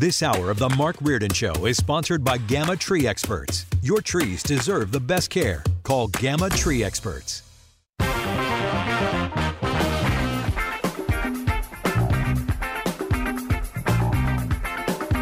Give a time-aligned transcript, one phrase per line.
[0.00, 3.66] This hour of the Mark Reardon Show is sponsored by Gamma Tree Experts.
[3.82, 5.62] Your trees deserve the best care.
[5.82, 7.42] Call Gamma Tree Experts.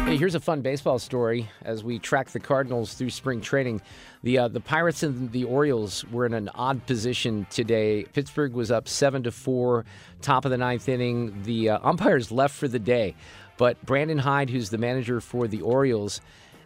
[0.05, 3.81] Hey, here's a fun baseball story as we track the Cardinals through spring training.
[4.23, 8.05] The uh, the Pirates and the Orioles were in an odd position today.
[8.13, 9.83] Pittsburgh was up seven to four,
[10.21, 11.43] top of the ninth inning.
[11.43, 13.15] The uh, umpires left for the day,
[13.59, 16.21] but Brandon Hyde, who's the manager for the Orioles,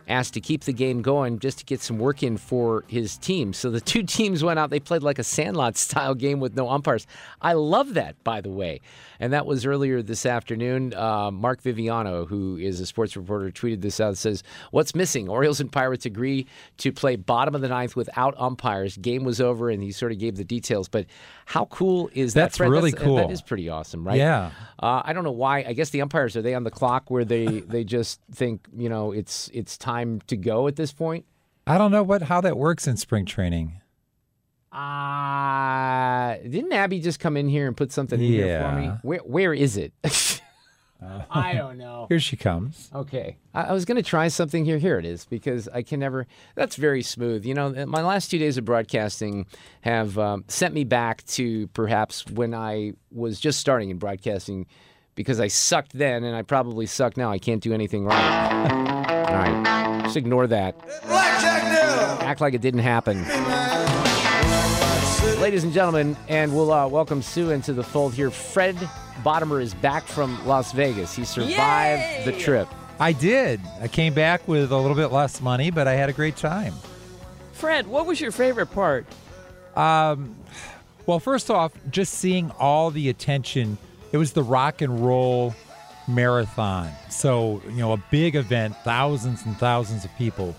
[0.08, 3.54] asked to keep the game going just to get some work in for his team.
[3.54, 4.70] So the two teams went out.
[4.70, 7.08] They played like a Sandlot style game with no umpires.
[7.42, 8.82] I love that, by the way.
[9.20, 10.94] And that was earlier this afternoon.
[10.94, 14.18] Uh, Mark Viviano, who is a sports reporter, tweeted this out.
[14.18, 15.30] Says, "What's missing?
[15.30, 16.46] Orioles and Pirates agree
[16.80, 18.98] to play bottom of the ninth without umpires.
[18.98, 20.90] Game was over, and he sort of gave the details.
[20.90, 21.06] But
[21.46, 22.64] how cool is That's that?
[22.64, 22.72] Fred?
[22.72, 23.16] really cool.
[23.16, 24.18] That is pretty awesome, right?
[24.18, 24.52] Yeah.
[24.80, 25.60] Uh, I don't know why.
[25.60, 28.90] I guess the umpires are they on the clock where they they just think you
[28.90, 29.93] know it's it's time
[30.28, 31.26] to go at this point.
[31.66, 33.80] I don't know what how that works in spring training.
[34.72, 38.86] Uh, didn't Abby just come in here and put something in here for me?
[38.86, 38.98] Yeah.
[39.04, 39.94] Where where is it?
[41.30, 42.06] I don't know.
[42.10, 42.90] Here she comes.
[42.94, 44.78] Okay, I, I was going to try something here.
[44.78, 46.28] Here it is because I can never.
[46.56, 47.46] That's very smooth.
[47.46, 49.46] You know, my last two days of broadcasting
[49.82, 54.66] have um, sent me back to perhaps when I was just starting in broadcasting,
[55.16, 57.32] because I sucked then and I probably suck now.
[57.32, 59.00] I can't do anything right.
[59.34, 60.76] All right, just ignore that.
[62.22, 63.18] Act like it didn't happen.
[65.42, 68.30] Ladies and gentlemen, and we'll uh, welcome Sue into the fold here.
[68.30, 68.76] Fred
[69.24, 71.16] Bottomer is back from Las Vegas.
[71.16, 72.68] He survived the trip.
[73.00, 73.60] I did.
[73.82, 76.76] I came back with a little bit less money, but I had a great time.
[77.54, 79.08] Fred, what was your favorite part?
[79.76, 80.36] Um,
[81.08, 83.80] well, first off, just seeing all the attention.
[84.12, 85.56] It was the rock and roll
[86.08, 86.92] marathon.
[87.10, 90.56] So, you know, a big event, thousands and thousands of people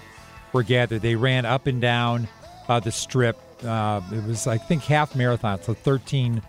[0.53, 1.03] were gathered.
[1.03, 2.29] They ran up and down
[2.69, 3.39] uh, the strip.
[3.65, 6.43] Uh, it was, I think, half marathon, so 13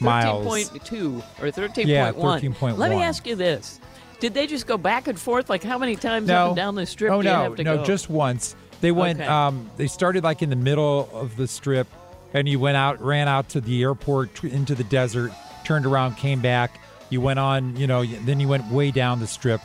[0.00, 0.46] miles.
[0.46, 1.86] 13.2 or 13.1.
[1.86, 2.78] Yeah, 13.1.
[2.78, 3.80] Let me ask you this.
[4.20, 5.48] Did they just go back and forth?
[5.48, 6.34] Like how many times no.
[6.34, 7.84] up and down the strip oh, do you no, have to no, go?
[7.84, 8.56] just once.
[8.80, 9.20] They went.
[9.20, 9.28] Okay.
[9.28, 11.86] Um, they started like in the middle of the strip,
[12.34, 15.32] and you went out, ran out to the airport, into the desert,
[15.64, 16.80] turned around, came back.
[17.10, 17.76] You went on.
[17.76, 19.60] You know, then you went way down the strip,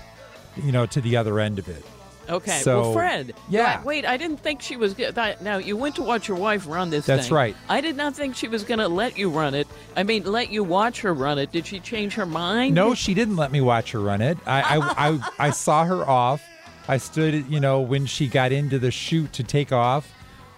[0.55, 1.83] you know, to the other end of it.
[2.29, 2.59] Okay.
[2.61, 3.33] So, well, Fred.
[3.49, 3.79] yeah.
[3.79, 4.95] Wait, wait, I didn't think she was.
[4.95, 7.05] that- Now you went to watch your wife run this.
[7.05, 7.35] That's thing.
[7.35, 7.55] right.
[7.67, 9.67] I did not think she was going to let you run it.
[9.95, 11.51] I mean, let you watch her run it.
[11.51, 12.75] Did she change her mind?
[12.75, 14.37] No, she didn't let me watch her run it.
[14.45, 16.41] I, I, I, I saw her off.
[16.87, 20.09] I stood, you know, when she got into the chute to take off.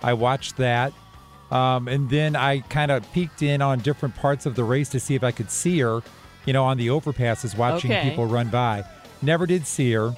[0.03, 0.93] I watched that.
[1.49, 4.99] Um, and then I kind of peeked in on different parts of the race to
[4.99, 6.01] see if I could see her,
[6.45, 8.09] you know, on the overpasses, watching Okay.
[8.09, 8.83] people run by.
[9.21, 10.15] Never did see her.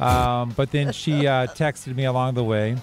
[0.00, 2.76] Um, but then she uh, texted me along the way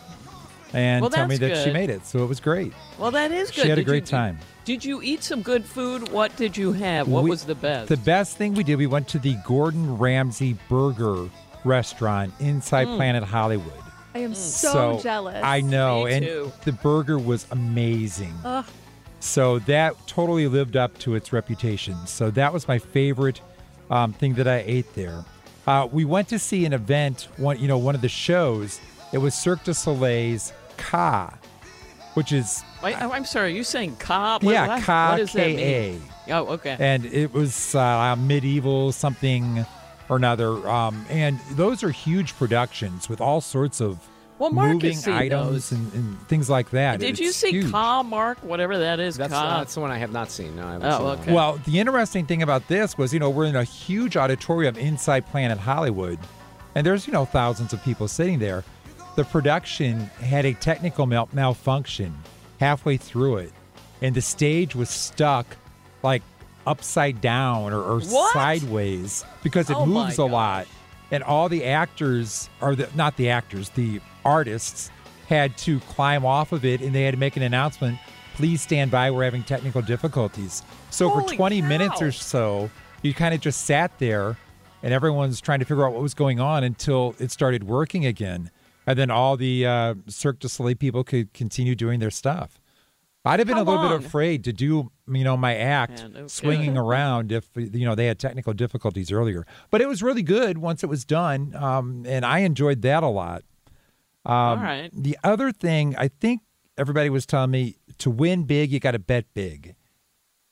[0.74, 2.06] and Well, told me that that's she made it.
[2.06, 2.74] So it was great.
[2.98, 3.64] Well, that is good.
[3.64, 4.40] She had a great you, time.
[4.64, 6.10] Did you eat some good food?
[6.12, 7.08] What did you have?
[7.08, 7.90] What We- was the best?
[7.90, 11.30] The best thing we did, we went to the Gordon Ramsay Burger
[11.66, 12.96] restaurant inside Mm.
[12.96, 13.74] Planet Hollywood.
[14.16, 15.42] I am so, jealous.
[15.44, 18.34] I know, Me and the burger was amazing.
[18.44, 18.66] Ugh.
[19.22, 21.96] So that totally lived up to its reputation.
[22.08, 23.40] So that was my favorite
[23.90, 25.24] um, thing that I ate there.
[25.68, 28.82] Uh, we went to see an event, one you know, one of the shows.
[29.14, 31.38] It was Cirque du Soleil's Ka,
[32.16, 33.52] which is Wait, oh, I'm sorry.
[33.52, 34.40] Are you saying ka?
[34.42, 36.02] What, yeah, what, Ka what does that mean?
[36.30, 36.76] Oh, okay.
[36.80, 39.66] and it was uh, medieval something
[40.10, 40.68] or another.
[40.68, 44.00] Um, and those are huge productions with all sorts of
[44.42, 45.72] Well, Mark moving items those.
[45.72, 47.00] and, and things like that.
[47.00, 47.70] Did you see huge.
[47.72, 49.16] Ka Mark, whatever that is?
[49.16, 49.60] That's, Ka?
[49.60, 50.56] that's the one I have not seen.
[50.56, 51.34] No, I haven't Oh, seen okay.
[51.34, 55.28] Well, the interesting thing about this was, you know, we're in a huge auditorium inside
[55.28, 56.18] Planet Hollywood,
[56.74, 58.64] and there's, you know, thousands of people sitting there.
[59.16, 62.18] The production had a technical mal- malfunction
[62.60, 63.54] halfway through it,
[64.02, 65.46] and the stage was stuck
[66.02, 66.24] like
[66.66, 70.66] upside down or, or sideways because it Oh, moves a lot.
[71.12, 74.90] And all the actors, or the, not the actors, the artists
[75.28, 77.98] had to climb off of it and they had to make an announcement
[78.36, 80.64] please stand by we're having technical difficulties.
[80.90, 82.70] So for Holy 20 minutes or so
[83.02, 84.38] you kind of just sat there
[84.84, 88.50] and everyone's trying to figure out what was going on until it started working again.
[88.88, 92.61] And then all the uh, cirque du soleil people could continue doing their stuff
[93.26, 93.98] i'd have been How a little long?
[94.00, 96.78] bit afraid to do you know my act Man, no swinging kidding.
[96.78, 100.84] around if you know they had technical difficulties earlier but it was really good once
[100.84, 103.44] it was done um, and i enjoyed that a lot
[104.26, 104.90] All right.
[104.94, 106.42] the other thing, I think
[106.78, 109.76] everybody was telling me to win big, you got to bet big.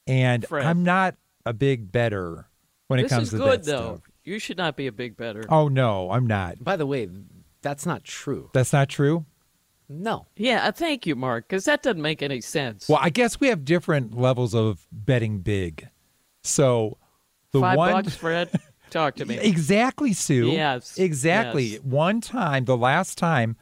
[0.07, 0.65] And Fred.
[0.65, 2.47] I'm not a big better
[2.87, 3.95] when it This comes is to good, that though.
[3.97, 4.01] stuff.
[4.23, 5.45] You should not be a big better.
[5.49, 6.63] Oh, no, I'm not.
[6.63, 7.07] By the way,
[7.61, 8.49] that's not true.
[8.53, 9.25] That's not true.
[9.89, 10.27] No.
[10.37, 12.87] Yeah, uh, thank you, Mark, because that doesn't make any sense.
[12.87, 15.89] Well, I guess we have different levels of betting big.
[16.43, 16.97] So
[17.51, 17.91] the Five one.
[17.93, 18.49] bucks, Fred?
[18.91, 19.37] Talk to me.
[19.37, 20.47] Exactly, Sue.
[20.51, 21.63] Yes, Exactly.
[21.65, 21.81] yes.
[21.81, 23.55] One time, the last time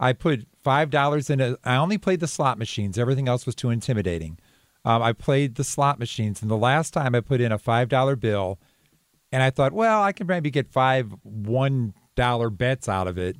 [0.00, 2.98] I put five dollars in a I only played the slot machines.
[2.98, 4.38] Everything else was too intimidating.
[4.84, 7.88] Um, I played the slot machines, and the last time I put in a five
[7.88, 8.58] dollar bill,
[9.32, 13.36] and I thought, well, I can maybe get five one dollar bets out of it.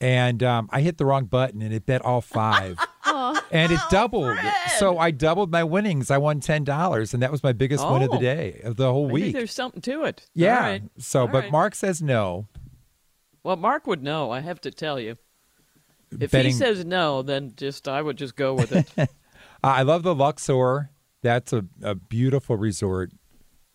[0.00, 4.38] And um, I hit the wrong button, and it bet all five, and it doubled.
[4.78, 6.10] So I doubled my winnings.
[6.10, 8.20] I won ten dollars, and that was my biggest win of the Oh.
[8.20, 9.34] day of the whole Maybe week.
[9.34, 10.26] there's something to it.
[10.34, 10.60] Yeah.
[10.60, 10.82] Right.
[10.98, 11.52] So, All but right.
[11.52, 12.46] Mark says no.
[13.42, 14.30] Well, Mark would know.
[14.30, 15.16] I have to tell you.
[16.18, 19.10] If Betting- he says no, then just I would just go with it.
[19.62, 20.88] Uh, I love the Luxor.
[21.22, 23.10] That's a, a beautiful resort.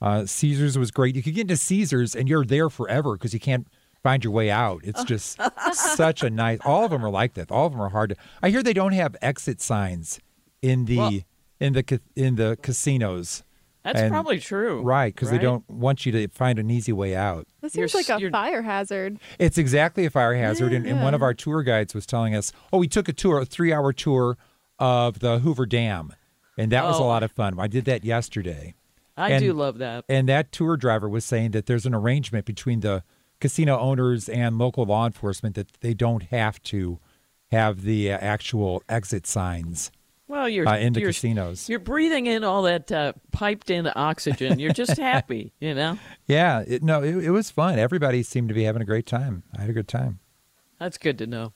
[0.02, 1.16] Uh, Caesars was great.
[1.16, 3.68] You could get into Caesars and you're there forever because you can't
[4.06, 4.82] find your way out.
[4.84, 5.06] It's oh.
[5.06, 5.40] just
[5.74, 6.60] such a nice.
[6.64, 7.52] All of them are like that.
[7.52, 8.16] All of them are hard to.
[8.44, 10.20] I hear they don't have exit signs
[10.62, 11.20] in the Well-
[11.60, 13.44] in the in the casinos.
[13.84, 14.82] That's And- probably true.
[14.82, 17.48] Right, because they don't want you to find an easy way out.
[17.62, 19.20] That You're seems like a fire hazard.
[19.40, 20.74] It's exactly a fire hazard.
[20.74, 23.40] And, and one of our tour guides was telling us, oh, we took a tour,
[23.40, 24.38] a three hour tour
[24.80, 26.14] of the Hoover Dam.
[26.58, 27.08] And that was a Oh.
[27.08, 27.60] lot of fun.
[27.60, 28.74] I did that yesterday.
[29.18, 30.04] I And- do love that.
[30.10, 33.04] And that tour driver was saying that there's an arrangement between the
[33.40, 37.00] casino owners and local law enforcement that they don't have to
[37.52, 39.92] have the uh, actual exit signs
[40.28, 41.70] Well, you're uh, in the you're, casinos.
[41.70, 44.58] You're breathing in all that uh, piped in oxygen.
[44.60, 46.00] You're just happy, you know.
[46.28, 47.78] Yeah, it, no, it, it was fun.
[47.78, 49.44] Everybody seemed to be having a great time.
[49.56, 50.20] I had a good time.
[50.80, 51.54] That's good to know.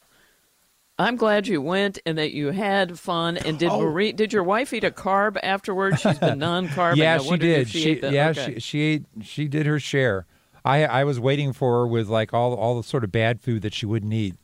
[1.00, 3.38] I'm glad you went and that you had fun.
[3.38, 3.81] And did Oh.
[3.81, 4.12] Marie?
[4.12, 6.02] Did your wife eat a carb afterwards?
[6.02, 6.98] She's been non-carb.
[6.98, 7.70] yeah, she did.
[7.70, 8.56] She, She, yeah, okay.
[8.56, 9.06] she she ate.
[9.24, 10.26] She did her share.
[10.65, 13.61] I I was waiting for her with like all all the sort of bad food
[13.63, 14.35] that she wouldn't eat.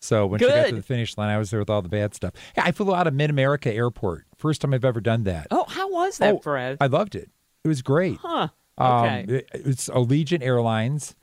[0.00, 2.12] So when she got to the finish line, I was there with all the bad
[2.14, 2.32] stuff.
[2.56, 4.24] I flew out of Mid America Airport.
[4.36, 5.46] First time I've ever done that.
[5.52, 6.78] Oh, how was that, Oh, Fred?
[6.80, 7.30] I loved it.
[7.64, 8.18] It was great.
[8.20, 8.48] huh?
[8.78, 9.24] Um, Okay.
[9.28, 11.14] it- it's Allegiant Airlines.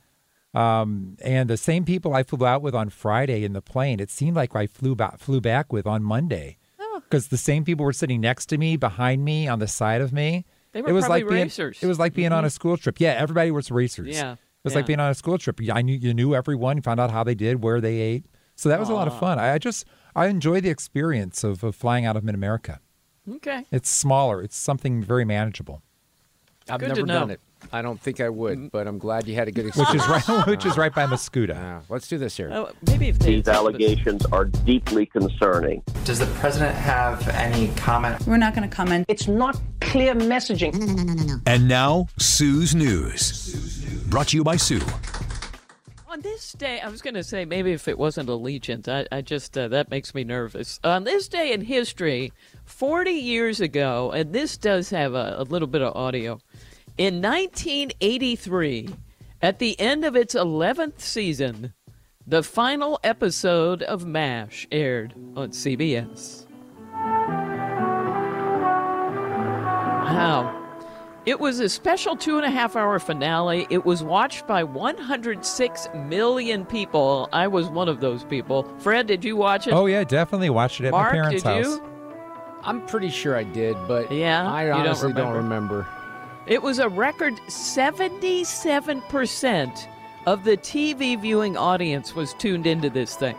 [0.54, 4.10] Um, and the same people I flew out with on Friday in the plane, it
[4.10, 6.56] seemed like I flew back, flew back with on Monday.
[6.80, 7.02] Oh.
[7.04, 10.12] Because the same people were sitting next to me, behind me, on the side of
[10.12, 10.44] me.
[10.72, 11.78] They were it was probably like being, racers.
[11.82, 12.52] It was like being on a mm-hmm.
[12.52, 13.00] school trip.
[13.00, 14.14] Yeah, everybody was racers.
[14.14, 15.60] Yeah, It was like being on a school trip.
[15.72, 18.26] I knew you knew everyone, you found out how they did, where they ate.
[18.54, 19.38] So that was a lot of fun.
[19.38, 19.84] I, I just
[20.14, 22.80] I enjoy the experience of, of flying out of Mid America.
[23.36, 23.66] okay.
[23.70, 24.42] It's smaller.
[24.42, 25.82] It's something very manageable.
[26.68, 27.40] I've Good to never done it.
[27.72, 29.92] I don't think I would, but I'm glad you had a good experience.
[29.92, 31.48] Which is right which is right by Mascoutah.
[31.48, 32.50] Yeah, let's do this here.
[32.52, 35.82] Oh, maybe if they These allegations are deeply concerning.
[36.04, 38.26] Does the president have any comment?
[38.26, 39.06] We're not going to comment.
[39.08, 40.74] It's not clear messaging.
[40.74, 41.40] No, no, no, no, no.
[41.46, 43.84] And now, Sue's News.
[44.08, 44.80] Brought to you by Sue.
[46.08, 49.20] On this day, I was going to say maybe if it wasn't Allegiant, I, I
[49.20, 50.80] just uh, that makes me nervous.
[50.82, 52.32] On this day in history,
[52.64, 56.40] 40 years ago, and this does have a, a little bit of audio.
[57.00, 58.90] In 1983,
[59.40, 61.72] at the end of its 11th season,
[62.26, 66.44] the final episode of MASH aired on CBS.
[70.04, 70.54] Wow.
[71.24, 73.66] It was a special two and a half hour finale.
[73.70, 77.30] It was watched by 106 million people.
[77.32, 78.64] I was one of those people.
[78.80, 79.72] Fred, did you watch it?
[79.72, 81.64] Oh yeah, definitely watched it at Mark, my parents' did house.
[81.64, 81.82] you?
[82.62, 85.86] I'm pretty sure I did, but Yeah, I you don't honestly don't remember.
[86.50, 89.86] It was a record 77%
[90.26, 93.36] of the TV viewing audience was tuned into this thing.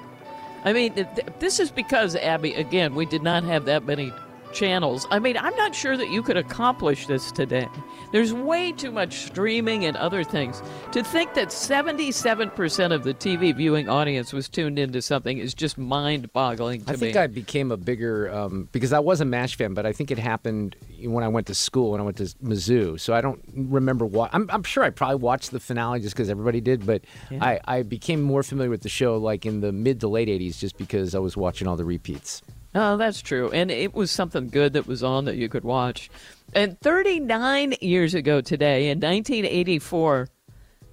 [0.64, 1.08] I mean, th-
[1.40, 4.14] this is because, Abby, again, we did not have that many
[4.54, 5.08] channels.
[5.12, 7.68] I mean, I'm not sure that you could accomplish this today.
[8.12, 10.62] There's way too much streaming and other things.
[10.92, 15.78] To think that 77% of the TV viewing audience was tuned into something is just
[15.78, 16.94] mind boggling to me.
[16.94, 17.22] I think me.
[17.22, 20.20] I became a bigger, um, because I was a MASH fan, but I think it
[20.20, 23.00] happened when I went to school, when I went to Mizzou.
[23.00, 24.30] So I don't remember what.
[24.34, 27.44] I'm, I'm sure I probably watched the finale just because everybody did, but Yeah.
[27.44, 30.58] I, I became more familiar with the show like in the mid to late 80s
[30.58, 32.42] just because I was watching all the repeats.
[32.74, 33.52] Oh, that's true.
[33.52, 36.10] And it was something good that was on that you could watch.
[36.54, 40.30] And 39 years ago today, in 1984,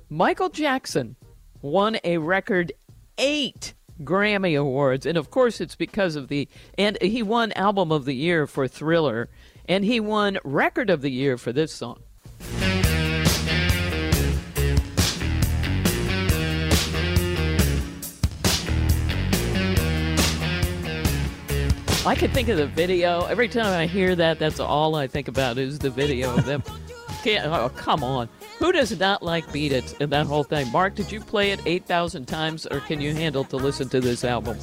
[0.08, 1.16] Michael Jackson
[1.62, 2.73] won a record
[3.16, 5.06] eight Grammy Awards.
[5.06, 6.49] And of course, it's because of the.
[6.76, 9.28] And he won Album of the Year for Thriller.
[9.68, 12.00] And he won Record of the Year for this song.
[22.08, 23.26] I could think of the video.
[23.26, 26.62] Every time I hear that, that's all I think about is the video of them.
[27.22, 28.30] Can't, oh, come on.
[28.58, 30.72] Who does not like Beat It and that whole thing?
[30.72, 34.24] Mark, did you play it 8,000 times or can you handle to listen to this
[34.24, 34.56] album?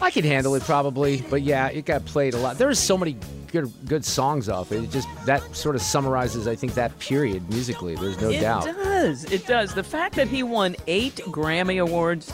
[0.00, 2.56] I can handle it probably, but yeah, it got played a lot.
[2.56, 3.18] There's so many
[3.52, 4.84] good good songs off it.
[4.84, 7.94] It just that sort of summarizes, I think, that period musically.
[7.96, 8.68] There's no it doubt.
[8.68, 9.24] It does.
[9.24, 9.74] It does.
[9.74, 12.32] The fact that he won eight Grammy Awards,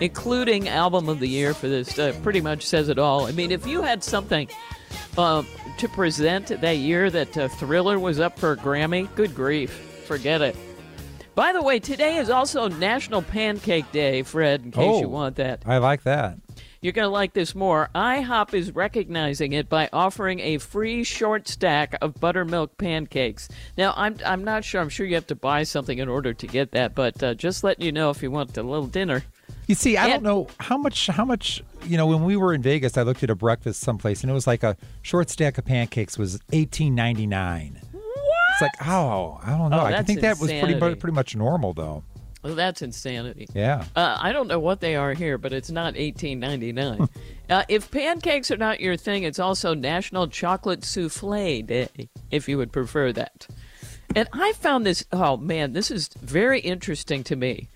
[0.00, 3.26] including Album of the Year for this, uh, pretty much says it all.
[3.26, 4.48] I mean, if you had something
[5.16, 5.42] uh,
[5.78, 9.70] to present that year that uh, Thriller was up for a Grammy, good grief,
[10.06, 10.56] forget it.
[11.34, 15.10] By the way, today is also National Pancake Day, Fred, in case you Oh.
[15.10, 15.62] want that.
[15.66, 16.38] I like that.
[16.80, 17.90] You're going to like this more.
[17.94, 23.48] IHOP is recognizing it by offering a free short stack of buttermilk pancakes.
[23.76, 24.80] Now, I'm, I'm not sure.
[24.80, 27.64] I'm sure you have to buy something in order to get that, but uh, just
[27.64, 29.24] letting you know if you want a little dinner.
[29.66, 31.06] You see, I And- don't know how much.
[31.08, 31.62] How much?
[31.86, 34.34] You know, when we were in Vegas, I looked at a breakfast someplace, and it
[34.34, 37.80] was like a short stack of pancakes was eighteen ninety nine.
[37.92, 38.02] What?
[38.52, 39.80] It's like, oh, I don't know.
[39.80, 40.96] Oh, I think that was pretty insanity.
[40.96, 42.02] pretty much normal, though.
[42.42, 43.48] Well, that's insanity.
[43.52, 43.84] Yeah.
[43.96, 47.08] Uh, I don't know what they are here, but it's not 1899.
[47.50, 51.88] uh, if pancakes are not your thing, it's also National Chocolate Souffle Day,
[52.30, 53.48] if you would prefer that.
[54.14, 57.68] And I found this, oh man, this is very interesting to me.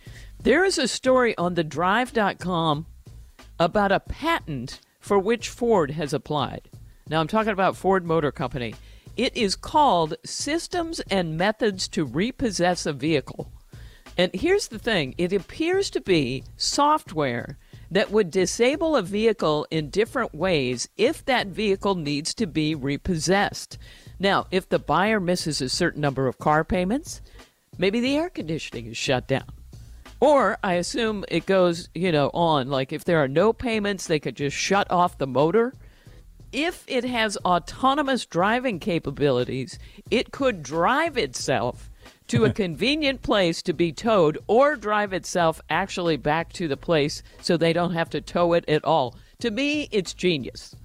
[0.42, 2.87] There is a story on the drive.com
[3.61, 6.68] about a patent for which Ford has applied.
[7.08, 8.75] Now, I'm talking about Ford Motor Company.
[9.16, 13.52] It is called Systems and Methods to Repossess a Vehicle.
[14.18, 17.56] And here's the thing it appears to be software
[17.92, 23.78] that would disable a vehicle in different ways if that vehicle needs to be repossessed.
[24.18, 27.20] Now, if the buyer misses a certain number of car payments,
[27.78, 29.62] maybe the air conditioning is shut down.
[30.22, 32.68] Or I assume it goes, you know, on.
[32.68, 35.74] Like if there are no payments, they could just shut off the motor.
[36.52, 39.80] If it has autonomous driving capabilities,
[40.12, 41.90] it could drive itself
[42.28, 47.24] to a convenient place to be towed or drive itself actually back to the place
[47.40, 49.16] so they don't have to tow it at all.
[49.40, 50.76] To me, it's genius.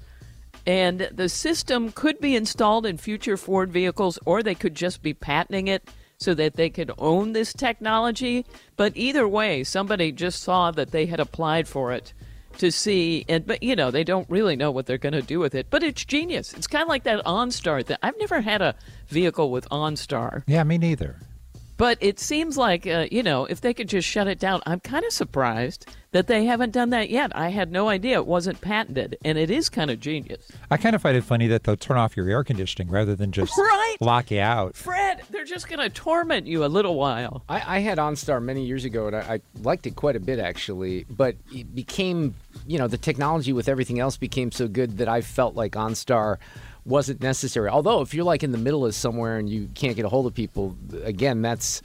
[0.65, 5.13] And the system could be installed in future Ford vehicles, or they could just be
[5.13, 5.87] patenting it
[6.17, 8.45] so that they could own this technology.
[8.75, 12.13] But either way, somebody just saw that they had applied for it
[12.57, 15.39] to see, and but you know they don't really know what they're going to do
[15.39, 15.67] with it.
[15.69, 16.53] But it's genius.
[16.53, 17.85] It's kind of like that OnStar.
[17.85, 18.75] That I've never had a
[19.07, 20.43] vehicle with OnStar.
[20.47, 21.17] Yeah, me neither.
[21.77, 24.79] But it seems like, uh, you know, if they could just shut it down, I'm
[24.79, 27.31] kind of surprised that they haven't done that yet.
[27.35, 30.49] I had no idea it wasn't patented, and it is kind of genius.
[30.71, 33.31] I kind of find it funny that they'll turn off your air conditioning rather than
[33.31, 33.97] just Right.
[33.99, 34.75] lock you out.
[34.75, 37.43] Fred, they're just going to torment you a little while.
[37.47, 40.39] I, I had OnStar many years ago, and I, I liked it quite a bit
[40.39, 41.05] actually.
[41.09, 42.33] But it became,
[42.65, 46.37] you know, the technology with everything else became so good that I felt like OnStar
[46.87, 47.69] wasn't necessary.
[47.69, 50.25] Although, if you're like in the middle of somewhere and you can't get a hold
[50.25, 51.81] of people, again, that's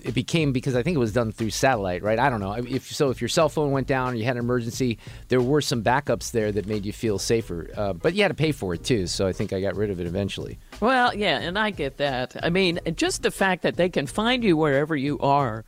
[0.00, 2.18] it became because I think it was done through satellite, right?
[2.18, 2.52] I don't know.
[2.52, 5.60] If so, if your cell phone went down or you had an emergency, there were
[5.60, 7.68] some backups there that made you feel safer.
[7.76, 9.90] Uh, but you had to pay for it too, so I think I got rid
[9.90, 10.58] of it eventually.
[10.80, 12.36] Well, yeah, and I get that.
[12.42, 15.64] I mean, just the fact that they can find you wherever you are.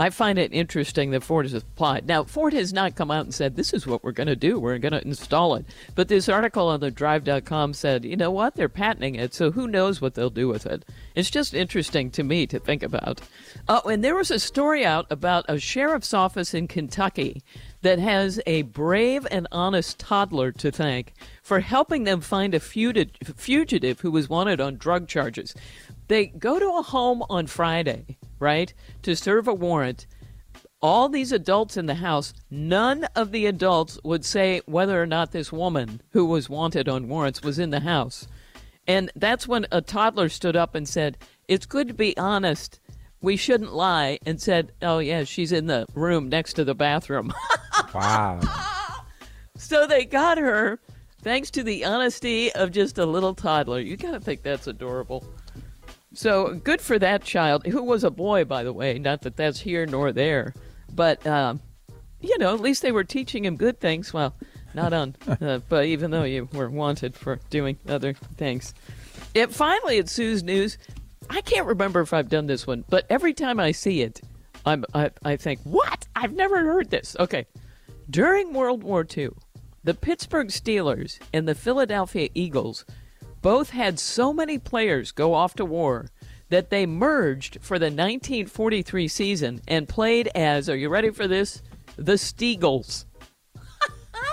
[0.00, 2.06] I find it interesting that Ford has applied.
[2.06, 4.58] Now, Ford has not come out and said, this is what we're going to do.
[4.58, 5.66] We're going to install it.
[5.94, 8.56] But this article on the drive.com said, you know what?
[8.56, 10.86] They're patenting it, so who knows what they'll do with it.
[11.14, 13.20] It's just interesting to me to think about.
[13.68, 17.42] Oh, and there was a story out about a sheriff's office in Kentucky
[17.82, 24.00] that has a brave and honest toddler to thank for helping them find a fugitive
[24.00, 25.54] who was wanted on drug charges.
[26.10, 30.08] They go to a home on Friday, right, to serve a warrant.
[30.82, 35.30] all these adults in the house, none of the adults would say whether or not
[35.30, 38.26] this woman who was wanted on warrants was in the house.
[38.88, 42.80] And that's when a toddler stood up and said, It's good to be honest.
[43.20, 44.18] We shouldn't lie.
[44.26, 47.32] And said, Oh, yeah, she's in the room next to the bathroom.
[47.94, 48.40] wow.
[49.56, 50.80] So they got her
[51.22, 53.78] thanks to the honesty of just a little toddler.
[53.78, 55.24] You got to think that's adorable.
[56.12, 58.98] So good for that child, who was a boy, by the way.
[58.98, 60.54] Not that that's here nor there.
[60.92, 61.60] But, um,
[62.20, 64.12] you know, at least they were teaching him good things.
[64.12, 64.34] Well,
[64.74, 68.74] not on, uh, but even though you were wanted for doing other things.
[69.34, 70.78] It finally at Sue's News.
[71.28, 74.20] I can't remember if I've done this one, but every time I see it,
[74.66, 76.06] I'm I, I think, what?
[76.16, 77.16] I've never heard this.
[77.20, 77.46] Okay,
[78.10, 79.30] during World War II,
[79.84, 82.84] the Pittsburgh Steelers and the Philadelphia Eagles
[83.42, 86.10] both had so many players go off to war
[86.48, 91.62] that they merged for the 1943 season and played as, are you ready for this?
[91.96, 93.04] The Steagles.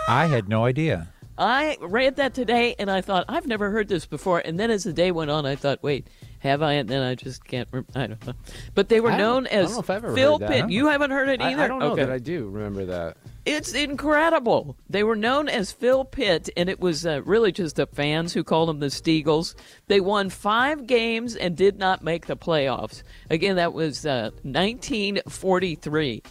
[0.08, 1.10] I had no idea.
[1.38, 4.40] I read that today and I thought, I've never heard this before.
[4.40, 6.08] And then as the day went on, I thought, wait,
[6.40, 6.74] have I?
[6.74, 7.68] And then I just can't.
[7.72, 8.34] Rem- I don't know.
[8.74, 10.70] But they were known as Phil Pitt.
[10.70, 11.62] You haven't heard it either.
[11.62, 12.06] I, I don't know okay.
[12.06, 13.18] that I do remember that.
[13.48, 14.76] It's incredible.
[14.90, 18.44] They were known as Phil Pitt, and it was uh, really just the fans who
[18.44, 19.56] called them the Steagles.
[19.88, 23.04] They won five games and did not make the playoffs.
[23.30, 26.24] Again, that was uh, 1943.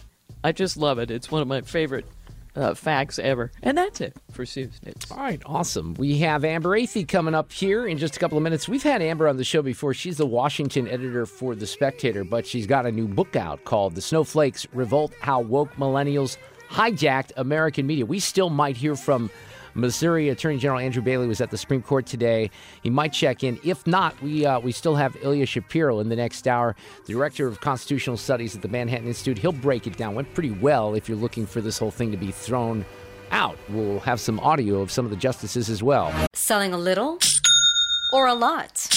[0.43, 1.09] I just love it.
[1.09, 2.05] It's one of my favorite
[2.55, 3.51] uh, facts ever.
[3.63, 4.95] And that's it for Sue's News.
[5.09, 5.95] All right, awesome.
[5.95, 8.69] We have Amber Athey coming up here in just a couple of minutes.
[8.69, 9.95] We've had Amber on the show before.
[9.95, 13.95] She's the Washington editor for The Spectator, but she's got a new book out called
[13.95, 16.37] The Snowflakes Revolt How Woke Millennials
[16.69, 18.05] Hijacked American Media.
[18.05, 19.29] We still might hear from
[19.77, 22.49] Missouri Attorney General Andrew Bailey was at the Supreme Court today.
[22.81, 23.59] He might check in.
[23.63, 27.47] If not, we uh, we still have Ilya Shapiro in the next hour, the director
[27.47, 29.37] of constitutional studies at the Manhattan Institute.
[29.37, 30.15] He'll break it down.
[30.15, 32.85] Went pretty well if you're looking for this whole thing to be thrown
[33.31, 33.57] out.
[33.69, 36.13] We'll have some audio of some of the justices as well.
[36.33, 37.19] Selling a little
[38.11, 38.96] or a lot.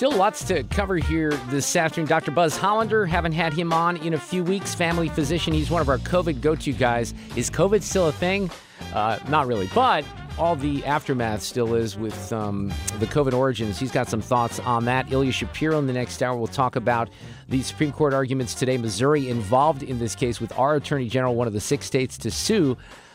[0.00, 2.08] Still lots to cover here this afternoon.
[2.08, 2.30] Dr.
[2.30, 4.74] Buzz Hollander, haven't had him on in a few weeks.
[4.74, 7.12] Family physician, he's one of our COVID go to guys.
[7.36, 8.50] Is COVID still a thing?
[8.94, 10.06] Uh, not really, but
[10.38, 13.78] all the aftermath still is with um, the COVID origins.
[13.78, 15.12] He's got some thoughts on that.
[15.12, 17.10] Ilya Shapiro in the next hour will talk about
[17.50, 18.78] the Supreme Court arguments today.
[18.78, 22.30] Missouri involved in this case with our Attorney General, one of the six states to
[22.30, 22.74] sue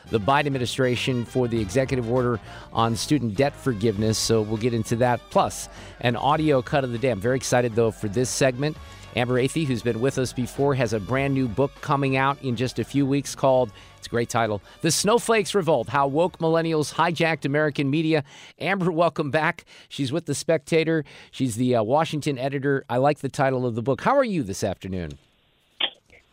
[0.09, 2.39] the Biden administration for the executive order
[2.73, 4.17] on student debt forgiveness.
[4.17, 5.19] So we'll get into that.
[5.29, 5.69] Plus,
[6.01, 7.09] an audio cut of the day.
[7.09, 8.77] I'm very excited, though, for this segment.
[9.15, 12.57] Amber Athey, who's been with us before, has a brand new book coming out in
[12.57, 16.93] just a few weeks called, it's a great title, The Snowflakes Revolt How Woke Millennials
[16.93, 18.25] Hijacked American Media.
[18.59, 19.63] Amber, welcome back.
[19.87, 22.83] She's with The Spectator, she's the uh, Washington editor.
[22.89, 24.01] I like the title of the book.
[24.01, 25.17] How are you this afternoon?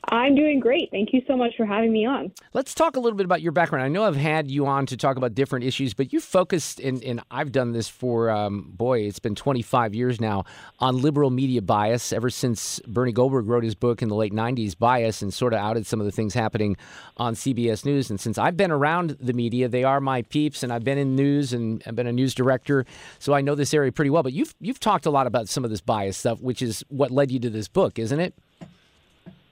[0.08, 0.90] I'm doing great.
[0.90, 2.32] Thank you so much for having me on.
[2.52, 3.84] Let's talk a little bit about your background.
[3.84, 7.22] I know I've had you on to talk about different issues, but you focused, and,
[7.30, 10.44] I've done this for, um, boy, it's been 25 years now,
[10.80, 14.76] on liberal media bias ever since Bernie Goldberg wrote his book in the late 90s,
[14.76, 16.76] Bias, and sort of outed some of the things happening
[17.16, 18.10] on CBS News.
[18.10, 21.14] And since I've been around the media, they are my peeps, and I've been in
[21.14, 22.84] news and I've been a news director,
[23.18, 24.22] so I know this area pretty well.
[24.22, 27.10] But you've, you've talked a lot about some of this bias stuff, which is what
[27.10, 28.34] led you to this book, isn't it?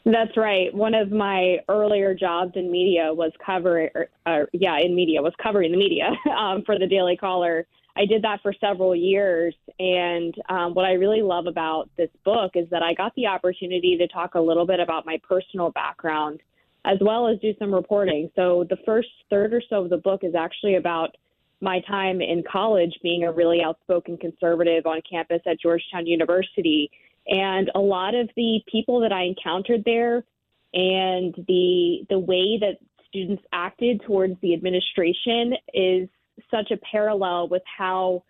[0.05, 0.75] That's right.
[0.75, 3.91] One of my earlier jobs in media was covering,
[4.25, 7.67] uh, yeah, in media was covering the media um, for the Daily Caller.
[7.97, 12.53] I did that for several years, and um, what I really love about this book
[12.55, 16.41] is that I got the opportunity to talk a little bit about my personal background,
[16.85, 18.31] as well as do some reporting.
[18.37, 21.17] So the first third or so of the book is actually about
[21.61, 26.91] my time in college being a really outspoken conservative on campus at Georgetown University
[27.27, 30.25] and a lot of the people that I encountered there
[30.73, 32.79] and the the way that
[33.09, 36.09] students acted towards the administration is
[36.51, 38.23] such a parallel with how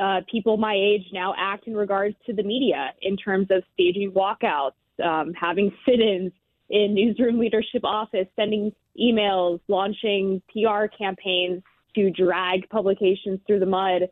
[0.00, 4.12] uh, people my age now act in regards to the media in terms of staging
[4.12, 4.72] walkouts,
[5.04, 6.32] um, having sit-ins
[6.70, 11.62] in newsroom leadership office, sending emails, launching PR campaigns
[11.96, 14.02] to drag publications through the mud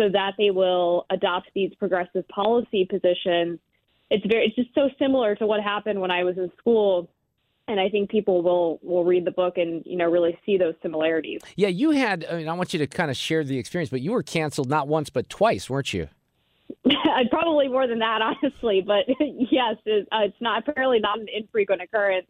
[0.00, 3.58] so that they will adopt these progressive policy positions.
[4.10, 7.10] It's very it's just so similar to what happened when I was in school
[7.68, 10.74] and I think people will will read the book and you know really see those
[10.82, 11.40] similarities.
[11.54, 12.24] Yeah, you had.
[12.30, 14.70] I mean, I want you to kind of share the experience, but you were canceled
[14.70, 16.08] not once but twice, weren't you?
[17.30, 18.82] Probably more than that, honestly.
[18.84, 22.26] But yes, it, uh, it's not apparently not an infrequent occurrence.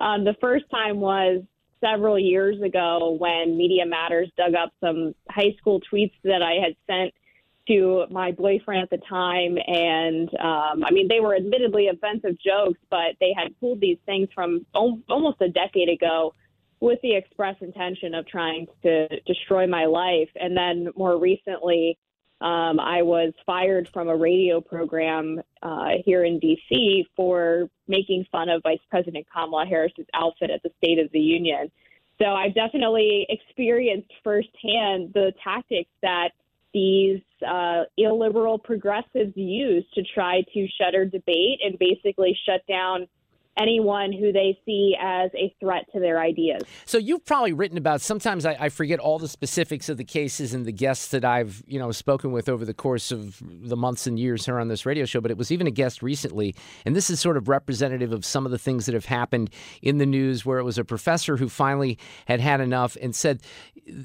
[0.00, 1.42] Um, the first time was
[1.80, 6.76] several years ago when Media Matters dug up some high school tweets that I had
[6.86, 7.14] sent
[7.68, 9.56] to my boyfriend at the time.
[9.66, 14.28] And um, I mean, they were admittedly offensive jokes, but they had pulled these things
[14.34, 16.34] from o- almost a decade ago
[16.80, 20.30] with the express intention of trying to destroy my life.
[20.34, 21.98] And then more recently,
[22.40, 27.06] um, I was fired from a radio program uh, here in D.C.
[27.14, 31.70] for making fun of Vice President Kamala Harris's outfit at the State of the Union.
[32.20, 36.30] So I've definitely experienced firsthand the tactics that
[36.72, 43.06] these uh, illiberal progressives use to try to shutter debate and basically shut down
[43.58, 46.62] anyone who they see as a threat to their ideas.
[46.86, 48.00] So you've probably written about.
[48.00, 51.62] Sometimes I, I, forget all the specifics of the cases and the guests that I've
[51.66, 54.86] you know spoken with over the course of the months and years here on this
[54.86, 55.20] radio show.
[55.20, 56.54] But it was even a guest recently,
[56.86, 59.50] and this is sort of representative of some of the things that have happened
[59.82, 63.42] in the news, where it was a professor who finally had had enough and said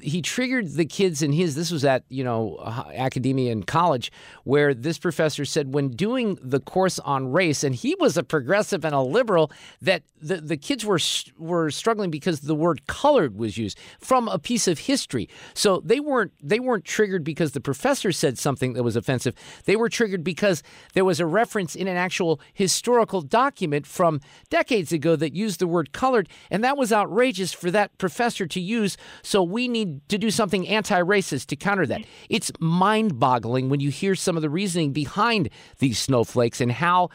[0.02, 1.54] he triggered the kids in his.
[1.54, 2.58] This was at you know
[2.94, 4.10] academia and college,
[4.44, 8.84] where this professor said when doing the course on race, and he was a progressive
[8.84, 9.35] and a liberal
[9.82, 11.00] that the, the kids were
[11.38, 15.28] were struggling because the word colored was used from a piece of history.
[15.54, 19.34] So they weren't they weren't triggered because the professor said something that was offensive.
[19.64, 20.62] They were triggered because
[20.94, 25.66] there was a reference in an actual historical document from decades ago that used the
[25.66, 28.96] word colored, and that was outrageous for that professor to use.
[29.22, 32.02] So we need to do something anti-racist to counter that.
[32.28, 37.10] It's mind-boggling when you hear some of the reasoning behind these snowflakes and how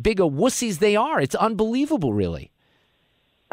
[0.00, 1.20] big of wussies they are.
[1.20, 2.50] It's unbelievable, really.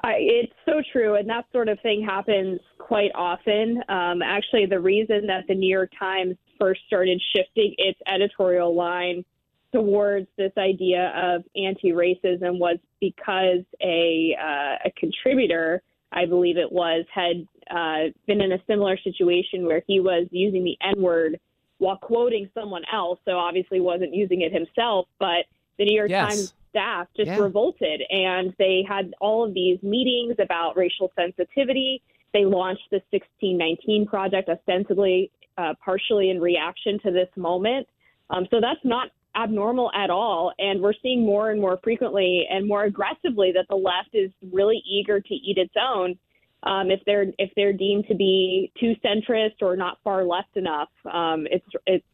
[0.04, 3.82] It's so true, and that sort of thing happens quite often.
[3.90, 9.26] Um, actually, the reason that the New York Times first started shifting its editorial line
[9.74, 17.06] towards this idea of anti-racism was because a uh, a contributor, I believe it was,
[17.14, 21.40] had uh, been in a similar situation where he was using the N word
[21.80, 23.20] while quoting someone else.
[23.26, 25.46] So obviously wasn't using it himself, but
[25.78, 26.30] the New York yes.
[26.30, 27.40] Times staff just yeah.
[27.40, 32.02] revolted and they had all of these meetings about racial sensitivity.
[32.34, 37.88] They launched the 1619 project ostensibly uh, partially in reaction to this moment.
[38.30, 40.54] Um, so that's not abnormal at all.
[40.60, 44.82] And we're seeing more and more frequently and more aggressively that the left is really
[44.90, 46.18] eager to eat its own.
[46.64, 50.90] Um, if they're if they're deemed to be too centrist or not far left enough,
[51.12, 52.06] um, it's it's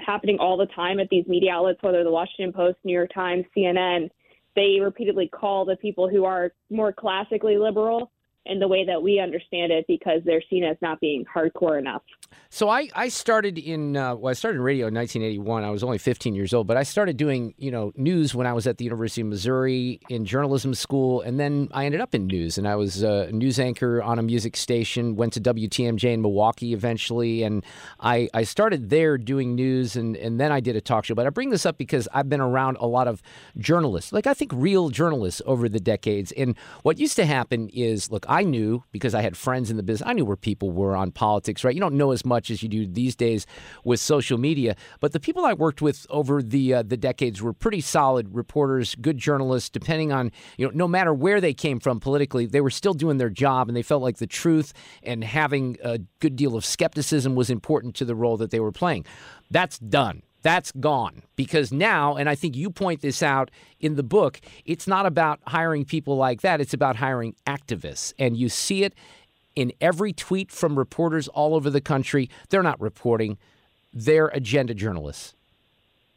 [0.00, 3.44] happening all the time at these media outlets, whether the Washington Post, New York Times,
[3.56, 4.08] CNN.
[4.54, 8.10] They repeatedly call the people who are more classically liberal
[8.46, 12.02] in the way that we understand it because they're seen as not being hardcore enough.
[12.54, 15.64] So I, I started in uh, well I started in radio in 1981.
[15.64, 18.52] I was only 15 years old, but I started doing you know news when I
[18.52, 22.26] was at the University of Missouri in journalism school, and then I ended up in
[22.26, 25.16] news, and I was a news anchor on a music station.
[25.16, 27.64] Went to WTMJ in Milwaukee eventually, and
[28.00, 31.14] I, I started there doing news, and and then I did a talk show.
[31.14, 33.22] But I bring this up because I've been around a lot of
[33.56, 38.10] journalists, like I think real journalists over the decades, and what used to happen is
[38.10, 40.96] look, I knew because I had friends in the business, I knew where people were
[40.96, 41.74] on politics, right?
[41.74, 43.46] You don't know as much as you do these days
[43.84, 44.74] with social media.
[45.00, 48.94] But the people I worked with over the uh, the decades were pretty solid reporters,
[48.94, 49.68] good journalists.
[49.68, 53.18] Depending on you know, no matter where they came from politically, they were still doing
[53.18, 57.34] their job, and they felt like the truth and having a good deal of skepticism
[57.34, 59.04] was important to the role that they were playing.
[59.50, 60.22] That's done.
[60.42, 63.50] That's gone because now, and I think you point this out
[63.80, 66.60] in the book, it's not about hiring people like that.
[66.60, 68.12] It's about hiring activists.
[68.18, 68.94] And you see it
[69.54, 72.28] in every tweet from reporters all over the country.
[72.48, 73.38] They're not reporting,
[73.92, 75.34] they're agenda journalists.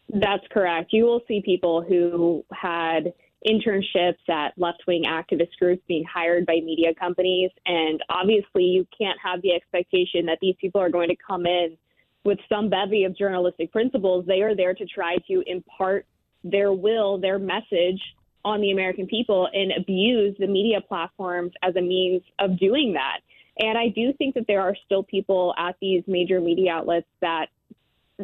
[0.09, 0.93] That's correct.
[0.93, 3.13] You will see people who had
[3.47, 7.51] internships at left wing activist groups being hired by media companies.
[7.65, 11.77] And obviously, you can't have the expectation that these people are going to come in
[12.25, 14.25] with some bevy of journalistic principles.
[14.25, 16.05] They are there to try to impart
[16.43, 18.01] their will, their message
[18.43, 23.19] on the American people and abuse the media platforms as a means of doing that.
[23.57, 27.47] And I do think that there are still people at these major media outlets that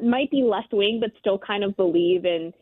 [0.03, 2.53] might be left wing, but still kind of believe in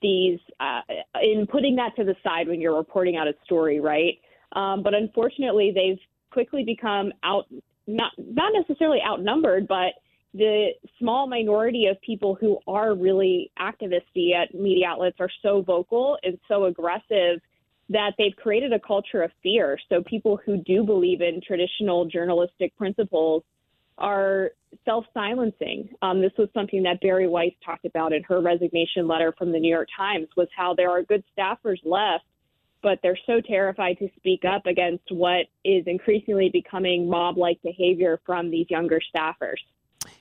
[0.00, 0.80] these, uh,
[1.22, 4.18] in putting that to the side when you're reporting out a story, right?
[4.52, 5.98] Um, but unfortunately, they've
[6.30, 7.46] quickly become out,
[7.86, 9.92] not not necessarily outnumbered, but
[10.34, 16.18] the small minority of people who are really activisty at media outlets are so vocal
[16.24, 17.40] and so aggressive
[17.88, 19.78] that they've created a culture of fear.
[19.88, 23.44] So people who do believe in traditional journalistic principles
[23.96, 24.50] are
[24.84, 25.90] self-silencing.
[26.02, 29.60] Um, this was something that Bari Weiss talked about in her resignation letter from the
[29.60, 32.24] New York Times was how there are good staffers left,
[32.82, 38.50] but they're so terrified to speak up against what is increasingly becoming mob-like behavior from
[38.50, 39.62] these younger staffers.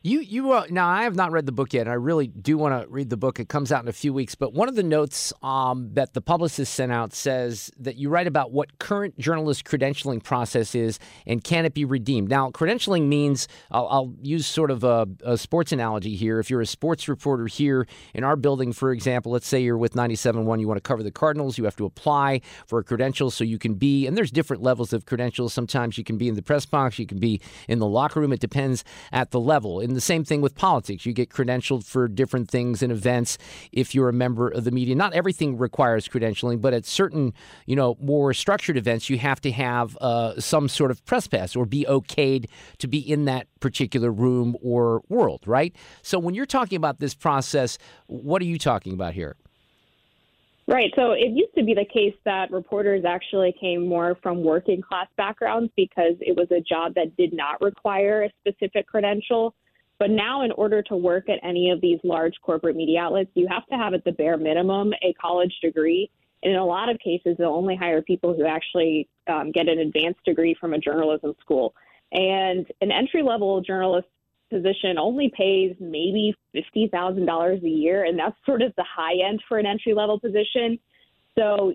[0.02, 1.88] You you uh, now I have not read the book yet.
[1.88, 3.40] I really do want to read the book.
[3.40, 4.36] It comes out in a few weeks.
[4.36, 8.28] But one of the notes um, that the publicist sent out says that you write
[8.28, 12.30] about what current journalist credentialing process is and can it be redeemed.
[12.30, 16.40] Now credentialing means I'll, I'll use sort of a, a, sports analogy here.
[16.40, 19.94] If you're a sports reporter here in our building, for example, let's say you're with
[19.94, 23.44] 97.1, you want to cover the Cardinals, you have to apply for a credential so
[23.44, 24.08] you can be.
[24.08, 25.54] And there's different levels of credentials.
[25.54, 28.34] Sometimes you can be in the press box, you can be in the locker room.
[28.34, 29.73] It depends at the level.
[29.80, 31.06] In and the same thing with politics.
[31.06, 33.38] You get credentialed for different things and events
[33.72, 34.96] if you're a member of the media.
[34.96, 37.34] Not everything requires credentialing, but at certain,
[37.66, 41.56] you know, more structured events, you have to have uh, some sort of press pass
[41.56, 42.46] or be okayed
[42.80, 45.76] to be in that particular room or world, right?
[46.02, 49.36] So when you're talking about this process, what are you talking about here?
[50.66, 50.92] Right.
[50.96, 55.08] So it used to be the case that reporters actually came more from working class
[55.18, 59.54] backgrounds because it was a job that did not require a specific credential.
[60.00, 63.48] But now, in order to work at any of these large corporate media outlets, you
[63.48, 66.10] have to have at the bare minimum a college degree.
[66.42, 69.80] And in a lot of cases, they'll only hire people who actually um, get an
[69.80, 71.74] advanced degree from a journalism school.
[72.12, 74.08] And an entry level journalist
[74.50, 78.06] position only pays maybe $50,000 a year.
[78.06, 80.80] And that's sort of the high end for an entry level position.
[81.38, 81.74] So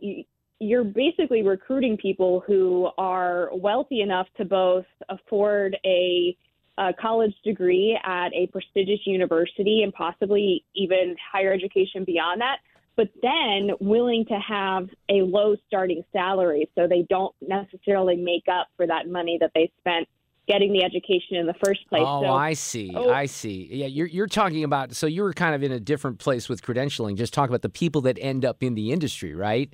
[0.60, 6.36] you're basically recruiting people who are wealthy enough to both afford a
[6.78, 12.58] a college degree at a prestigious university and possibly even higher education beyond that,
[12.96, 18.68] but then willing to have a low starting salary so they don't necessarily make up
[18.76, 20.08] for that money that they spent
[20.46, 22.02] getting the education in the first place.
[22.04, 22.92] Oh, so, I see.
[22.94, 23.68] Oh, I see.
[23.70, 26.62] Yeah, you're you're talking about so you were kind of in a different place with
[26.62, 27.16] credentialing.
[27.16, 29.72] Just talk about the people that end up in the industry, right?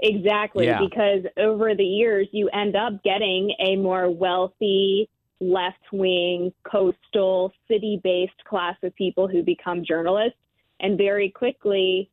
[0.00, 0.80] Exactly, yeah.
[0.80, 5.08] because over the years you end up getting a more wealthy
[5.40, 10.38] left wing, coastal, city based class of people who become journalists.
[10.80, 12.10] And very quickly,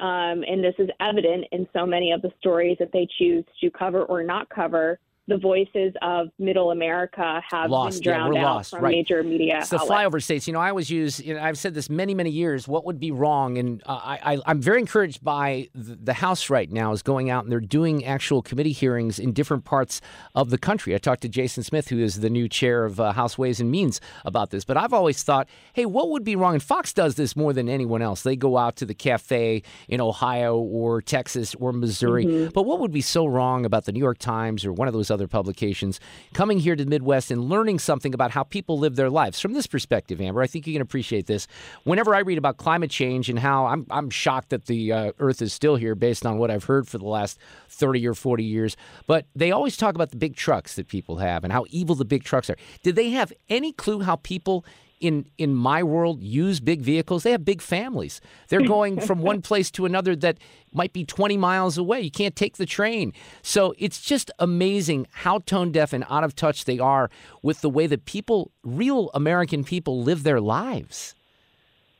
[0.00, 3.70] um, and this is evident in so many of the stories that they choose to
[3.70, 7.98] cover or not cover, the voices of middle America have lost.
[7.98, 8.70] been drowned yeah, out lost.
[8.70, 8.90] from right.
[8.92, 9.58] major media.
[9.58, 9.92] It's the outlets.
[10.02, 10.46] flyover states.
[10.46, 11.20] You know, I always use.
[11.20, 12.66] You know, I've said this many, many years.
[12.66, 13.58] What would be wrong?
[13.58, 17.30] And uh, I, I, am very encouraged by the, the, House right now is going
[17.30, 20.00] out and they're doing actual committee hearings in different parts
[20.34, 20.94] of the country.
[20.94, 23.70] I talked to Jason Smith, who is the new chair of uh, House Ways and
[23.70, 24.64] Means, about this.
[24.64, 26.54] But I've always thought, hey, what would be wrong?
[26.54, 28.22] And Fox does this more than anyone else.
[28.22, 32.26] They go out to the cafe in Ohio or Texas or Missouri.
[32.26, 32.50] Mm-hmm.
[32.50, 35.10] But what would be so wrong about the New York Times or one of those
[35.10, 36.00] other other publications,
[36.32, 39.38] coming here to the Midwest and learning something about how people live their lives.
[39.38, 41.46] From this perspective, Amber, I think you can appreciate this.
[41.84, 45.42] Whenever I read about climate change and how I'm, I'm shocked that the uh, Earth
[45.42, 48.76] is still here based on what I've heard for the last 30 or 40 years,
[49.06, 52.04] but they always talk about the big trucks that people have and how evil the
[52.04, 52.56] big trucks are.
[52.82, 54.64] Did they have any clue how people
[55.00, 59.40] in in my world use big vehicles they have big families they're going from one
[59.40, 60.38] place to another that
[60.72, 65.38] might be 20 miles away you can't take the train so it's just amazing how
[65.40, 67.10] tone deaf and out of touch they are
[67.42, 71.14] with the way that people real american people live their lives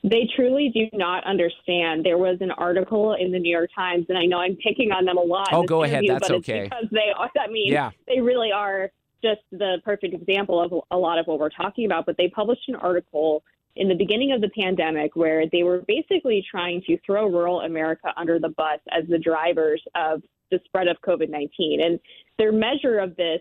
[0.03, 2.03] they truly do not understand.
[2.03, 5.05] There was an article in the New York Times, and I know I'm picking on
[5.05, 5.49] them a lot.
[5.51, 6.03] Oh, go ahead.
[6.07, 6.63] That's okay.
[6.63, 7.91] Because they, I mean, yeah.
[8.07, 8.89] they really are
[9.21, 12.05] just the perfect example of a lot of what we're talking about.
[12.05, 13.43] But they published an article
[13.75, 18.13] in the beginning of the pandemic where they were basically trying to throw rural America
[18.17, 21.81] under the bus as the drivers of the spread of COVID 19.
[21.81, 21.99] And
[22.37, 23.39] their measure of this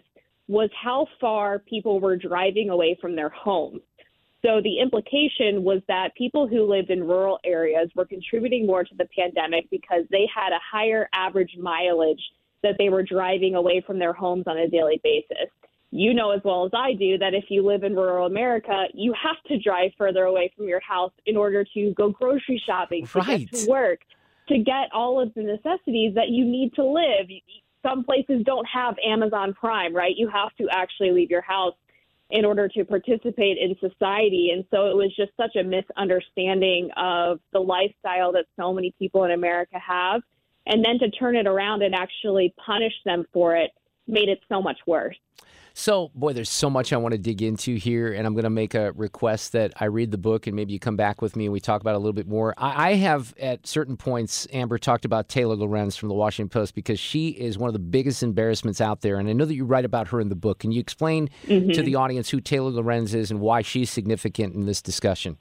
[0.48, 3.80] was how far people were driving away from their homes.
[4.42, 8.94] So the implication was that people who lived in rural areas were contributing more to
[8.96, 12.22] the pandemic because they had a higher average mileage
[12.62, 15.50] that they were driving away from their homes on a daily basis
[15.90, 19.12] you know as well as I do that if you live in rural America, you
[19.20, 23.18] have to drive further away from your house in order to go grocery shopping, to
[23.18, 23.50] right.
[23.50, 24.00] get to work,
[24.48, 27.26] to get all of the necessities that you need to live.
[27.82, 30.14] Some places don't have Amazon Prime, right?
[30.16, 31.74] You have to actually leave your house
[32.30, 34.50] in order to participate in society.
[34.52, 39.24] And so it was just such a misunderstanding of the lifestyle that so many people
[39.24, 40.22] in America have.
[40.66, 43.72] And then to turn it around and actually punish them for it
[44.06, 45.16] made it so much worse.
[45.80, 48.50] So, boy, there's so much I want to dig into here, and I'm going to
[48.50, 51.46] make a request that I read the book and maybe you come back with me
[51.46, 52.52] and we talk about it a little bit more.
[52.58, 56.74] I, I have, at certain points, Amber talked about Taylor Lorenz from the Washington Post
[56.74, 59.64] because she is one of the biggest embarrassments out there, and I know that you
[59.64, 60.58] write about her in the book.
[60.58, 61.70] Can you explain mm-hmm.
[61.70, 65.38] to the audience who Taylor Lorenz is and why she's significant in this discussion?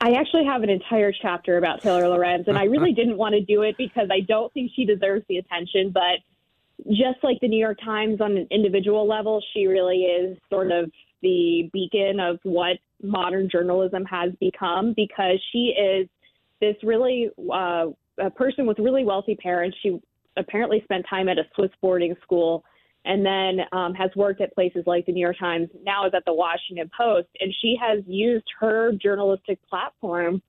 [0.00, 3.42] I actually have an entire chapter about Taylor Lorenz, and I really didn't want to
[3.42, 6.18] do it because I don't think she deserves the attention, but
[6.88, 10.90] just like the New York Times on an individual level, she really is sort of
[11.22, 16.08] the beacon of what modern journalism has become because she is
[16.60, 17.86] this really uh,
[18.18, 19.76] a person with really wealthy parents.
[19.82, 19.98] She
[20.36, 22.64] apparently spent time at a Swiss boarding school
[23.04, 26.24] and then um, has worked at places like the New York Times, now is at
[26.26, 30.42] the Washington Post, and she has used her journalistic platform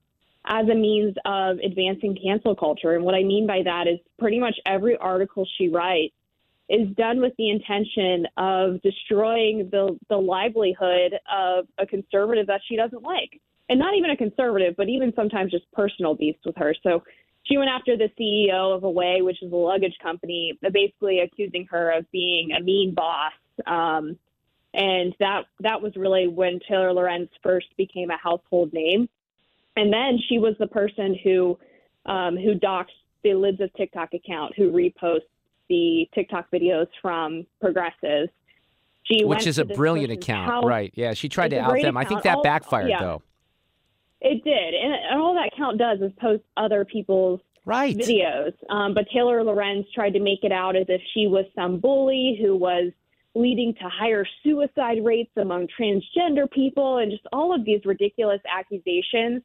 [0.46, 2.96] as a means of advancing cancel culture.
[2.96, 6.14] And what I mean by that is pretty much every article she writes
[6.72, 12.78] is done with the intention of destroying the the livelihood of a conservative that she
[12.78, 16.74] doesn't like, and not even a conservative, but even sometimes just personal beefs with her.
[16.82, 17.04] So
[17.44, 21.92] she went after the CEO of Away, which is a luggage company, basically accusing her
[21.92, 23.34] of being a mean boss.
[23.68, 24.18] Um,
[24.74, 29.10] and that that was really when Taylor Lorenz first became a household name.
[29.76, 31.60] And then she was the person who
[32.06, 32.88] um, who doxed
[33.24, 35.22] the Libs of TikTok account, who reposts
[35.72, 38.30] the TikTok videos from progressives.
[39.04, 40.66] She Which is a brilliant account, house.
[40.66, 40.92] right?
[40.96, 41.96] Yeah, she tried it's to out them.
[41.96, 41.98] Account.
[41.98, 43.00] I think that all, backfired yeah.
[43.00, 43.22] though.
[44.20, 47.98] It did, and, and, all that account does is post other people's right.
[47.98, 48.54] videos.
[48.70, 52.38] Um, but Taylor Lorenz tried to make it out as if she was some bully
[52.40, 52.92] who was
[53.34, 59.42] leading to higher suicide rates among transgender people, and just all of these ridiculous accusations.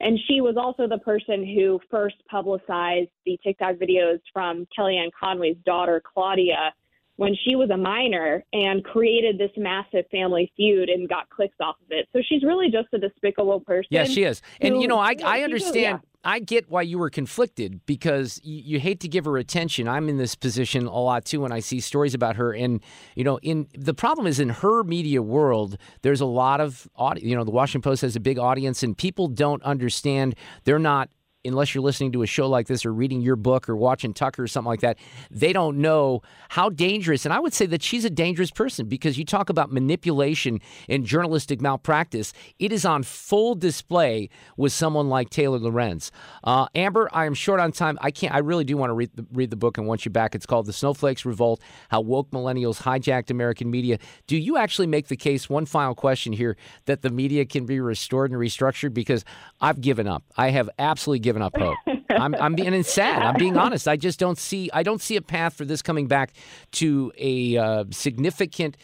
[0.00, 5.58] And she was also the person who first publicized the TikTok videos from Kellyanne Conway's
[5.66, 6.72] daughter, Claudia,
[7.20, 11.76] when she was a minor and created this massive family feud and got clicks off
[11.84, 12.08] of it.
[12.14, 13.88] So she's really just a despicable person.
[13.90, 14.40] Yeah, she is.
[14.58, 15.74] And, who, you know, I, I understand.
[15.74, 15.98] Yeah.
[16.24, 19.86] I get why you were conflicted because you, you, hate to give her attention.
[19.86, 22.54] I'm in this position a lot too when I see stories about her.
[22.54, 22.80] And
[23.14, 26.88] you know, in the problem is in her media world, there's a lot of.
[27.16, 30.34] You know, the Washington Post has a big audience, and people don't understand.
[30.64, 31.10] They're not
[31.44, 34.42] unless you're listening to a show like this or reading your book or watching Tucker
[34.42, 34.98] or something like that,
[35.30, 37.24] they don't know how dangerous.
[37.24, 41.04] And I would say that she's a dangerous person because you talk about manipulation and
[41.04, 42.32] journalistic malpractice.
[42.58, 46.12] It is on full display with someone like Taylor Lorenz.
[46.44, 47.98] Uh, Amber, I am short on time.
[48.00, 48.34] I can't.
[48.34, 50.34] I really do want to read the, read the book and want you back.
[50.34, 55.08] It's called "The Snowflakes Revolt: How Woke Millennials Hijacked American Media." Do you actually make
[55.08, 55.48] the case?
[55.48, 59.24] One final question here: that the media can be restored and restructured because
[59.60, 60.24] I've given up.
[60.36, 61.76] I have absolutely given given up hope.
[62.08, 63.22] I'm, I'm being sad.
[63.22, 63.86] I'm being honest.
[63.86, 64.68] I just don't see.
[64.72, 66.32] I don't see a path for this coming back
[66.72, 68.76] to a uh, significant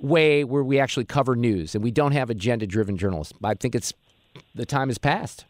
[0.00, 3.32] way where we actually cover news and we don't have agenda-driven journalists.
[3.42, 3.92] I think it's
[4.54, 5.46] the time has passed.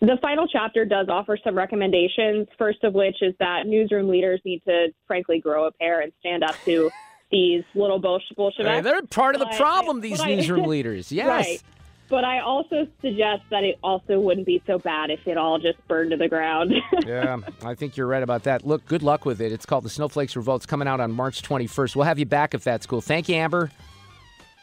[0.00, 4.62] The final chapter does offer some recommendations, first of which is that newsroom leaders need
[4.64, 6.90] to, frankly, grow a pair and stand up to
[7.30, 8.56] these little Bolsheviks.
[8.58, 11.12] Hey, they're part of the problem, these newsroom leaders.
[11.12, 11.28] Yes.
[11.28, 11.62] Right.
[12.08, 15.78] But I also suggest that it also wouldn't be so bad if it all just
[15.88, 16.72] burned to the ground.
[17.06, 18.66] yeah, I think you're right about that.
[18.66, 19.52] Look, good luck with it.
[19.52, 20.60] It's called the Snowflakes Revolt.
[20.60, 21.96] It's coming out on March 21st.
[21.96, 23.00] We'll have you back if that's cool.
[23.00, 23.70] Thank you, Amber.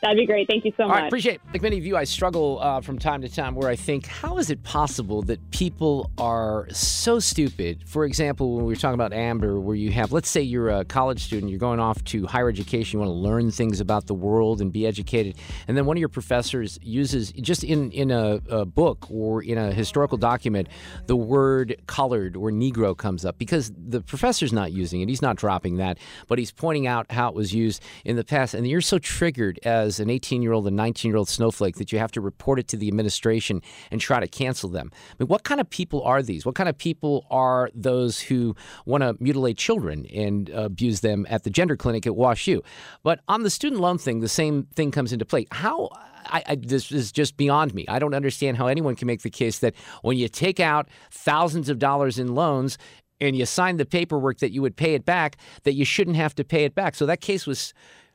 [0.03, 0.49] That'd be great.
[0.49, 0.97] Thank you so All much.
[0.99, 1.41] right, appreciate it.
[1.53, 4.37] Like many of you, I struggle uh, from time to time where I think, how
[4.37, 7.85] is it possible that people are so stupid?
[7.87, 10.83] For example, when we were talking about Amber, where you have, let's say you're a
[10.83, 14.13] college student, you're going off to higher education, you want to learn things about the
[14.13, 15.37] world and be educated,
[15.69, 19.57] and then one of your professors uses, just in, in a, a book or in
[19.57, 20.67] a historical document,
[21.05, 25.07] the word colored or Negro comes up because the professor's not using it.
[25.07, 25.97] He's not dropping that,
[26.27, 28.53] but he's pointing out how it was used in the past.
[28.53, 31.91] And you're so triggered as an 18 year old and 19 year old snowflake that
[31.91, 34.91] you have to report it to the administration and try to cancel them.
[34.93, 36.45] I mean, what kind of people are these?
[36.45, 41.43] What kind of people are those who want to mutilate children and abuse them at
[41.43, 42.61] the gender clinic at WashU?
[43.03, 45.47] But on the student loan thing, the same thing comes into play.
[45.51, 45.89] How
[46.27, 47.85] I, I, this is just beyond me.
[47.87, 51.69] I don't understand how anyone can make the case that when you take out thousands
[51.69, 52.77] of dollars in loans
[53.19, 56.35] and you sign the paperwork that you would pay it back, that you shouldn't have
[56.35, 56.95] to pay it back.
[56.95, 57.73] So that case was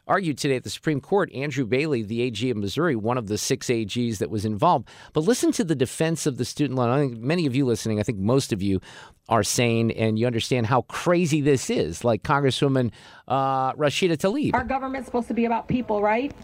[0.09, 1.33] argued today at the Supreme Court.
[1.33, 4.89] Andrew Bailey, the AG of Missouri, one of the six AGs that was involved.
[5.13, 6.91] But listen to the defense of the student loan.
[6.91, 8.81] I think many of you listening, I think most of you
[9.29, 12.03] are sane and you understand how crazy this is.
[12.03, 12.91] Like Congresswoman
[13.29, 14.55] uh, Rashida Tlaib.
[14.55, 16.35] Our government's supposed to be about people, right?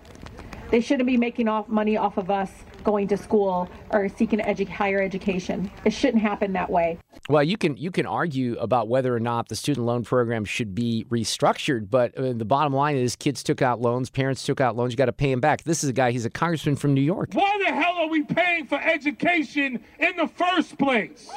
[0.71, 2.51] They shouldn't be making off money off of us
[2.85, 5.71] going to school or seeking edu- higher education.
[5.85, 6.99] It shouldn't happen that way.
[7.29, 10.75] Well, you can you can argue about whether or not the student loan program should
[10.75, 14.77] be restructured, but uh, the bottom line is kids took out loans, parents took out
[14.77, 15.65] loans, you got to pay them back.
[15.65, 17.31] This is a guy, he's a congressman from New York.
[17.33, 21.31] Why the hell are we paying for education in the first place?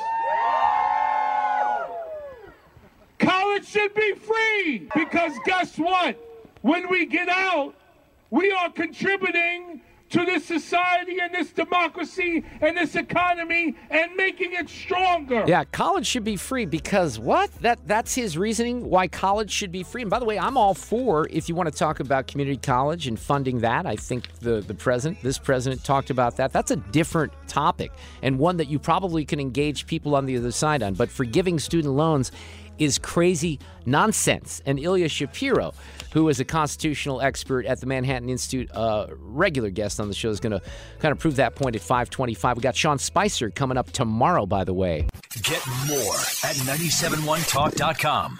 [3.20, 6.18] College should be free because guess what?
[6.62, 7.74] When we get out,
[8.30, 14.70] we are contributing to this society and this democracy and this economy and making it
[14.70, 15.44] stronger.
[15.48, 17.52] Yeah, college should be free because what?
[17.62, 20.02] That that's his reasoning why college should be free.
[20.02, 23.08] And by the way, I'm all for if you want to talk about community college
[23.08, 23.86] and funding that.
[23.86, 26.54] I think the the president, this president talked about that.
[26.54, 27.92] That's a different topic
[28.22, 30.94] and one that you probably can engage people on the other side on.
[30.94, 32.32] But forgiving student loans
[32.80, 34.62] is crazy nonsense.
[34.66, 35.74] And Ilya Shapiro,
[36.14, 40.30] who is a constitutional expert at the Manhattan Institute, uh, regular guest on the show,
[40.30, 40.62] is going to
[41.00, 42.58] kind of prove that point at 525.
[42.58, 45.08] We got Sean Spicer coming up tomorrow, by the way.
[45.44, 48.40] Get more at 971talk.com.